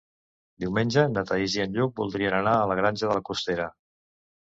Diumenge 0.63 1.03
na 1.17 1.25
Thaís 1.33 1.59
i 1.59 1.63
en 1.67 1.77
Lluc 1.77 1.95
voldrien 2.01 2.41
anar 2.41 2.57
a 2.57 2.67
la 2.75 2.81
Granja 2.83 3.11
de 3.11 3.15
la 3.23 3.29
Costera. 3.33 3.73